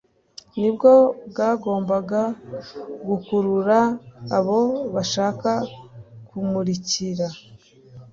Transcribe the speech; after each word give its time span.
nibwo 0.59 0.91
bwagombaga 1.29 2.21
gukurura 3.07 3.79
abo 4.37 4.59
bashaka 4.95 5.51
ku 6.27 6.35
mukurikira 6.47 7.27